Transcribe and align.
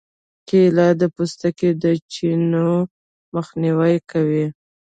کېله 0.47 0.87
د 1.01 1.03
پوستکي 1.15 1.69
د 1.83 1.85
چینو 2.13 2.69
مخنیوی 3.35 3.95
کوي. 4.11 4.45